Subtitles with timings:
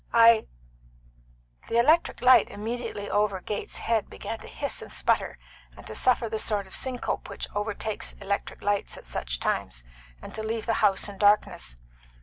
[0.13, 0.47] I"
[1.69, 5.37] The electric light immediately over Gates's head began to hiss and sputter,
[5.77, 9.83] and to suffer the sort of syncope which overtakes electric lights at such times,
[10.19, 11.77] and to leave the house in darkness.